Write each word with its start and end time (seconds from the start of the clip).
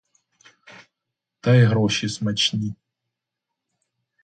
Та 1.39 1.55
й 1.55 1.63
гроші 1.65 2.09
смачні. 2.09 2.73